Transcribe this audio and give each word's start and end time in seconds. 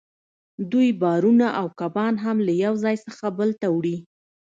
دوی 0.71 0.89
بارونه 1.01 1.47
او 1.59 1.67
کبان 1.79 2.13
هم 2.23 2.37
له 2.47 2.53
یو 2.63 2.73
ځای 2.83 2.95
څخه 3.05 3.25
بل 3.37 3.49
ته 3.59 3.67
وړي 3.75 3.97